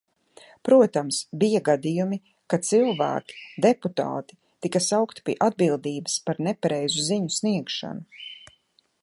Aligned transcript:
Protams, 0.67 1.17
bija 1.43 1.59
gadījumi, 1.67 2.17
ka 2.53 2.59
cilvēki, 2.69 3.37
deputāti, 3.67 4.39
tika 4.67 4.83
saukti 4.87 5.25
pie 5.29 5.37
atbildības 5.51 6.17
par 6.31 6.43
nepareizu 6.49 7.07
ziņu 7.11 7.37
sniegšanu. 7.39 8.23